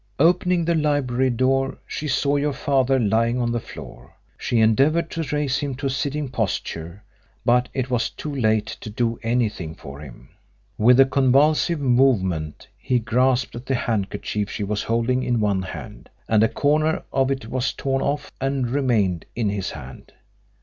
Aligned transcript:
Opening 0.17 0.65
the 0.65 0.73
library 0.73 1.29
door, 1.29 1.77
she 1.85 2.07
saw 2.07 2.35
your 2.35 2.53
father 2.53 2.97
lying 2.99 3.39
on 3.39 3.51
the 3.51 3.59
floor. 3.59 4.11
She 4.35 4.59
endeavoured 4.59 5.11
to 5.11 5.21
raise 5.31 5.59
him 5.59 5.75
to 5.75 5.85
a 5.85 5.89
sitting 5.91 6.27
posture, 6.27 7.03
but 7.45 7.69
it 7.71 7.91
was 7.91 8.09
too 8.09 8.33
late 8.33 8.65
to 8.81 8.89
do 8.89 9.19
anything 9.21 9.75
for 9.75 9.99
him. 9.99 10.29
With 10.75 10.99
a 10.99 11.05
convulsive 11.05 11.79
movement 11.79 12.67
he 12.79 12.97
grasped 12.97 13.55
at 13.55 13.67
the 13.67 13.75
handkerchief 13.75 14.49
she 14.49 14.63
was 14.63 14.81
holding 14.81 15.21
in 15.21 15.39
one 15.39 15.61
hand, 15.61 16.09
and 16.27 16.41
a 16.41 16.49
corner 16.49 17.03
of 17.13 17.29
it 17.29 17.45
was 17.47 17.71
torn 17.71 18.01
off 18.01 18.31
and 18.41 18.71
remained 18.71 19.25
in 19.35 19.49
his 19.49 19.69
hand. 19.69 20.13